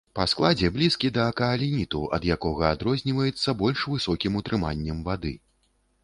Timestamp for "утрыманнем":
4.41-5.05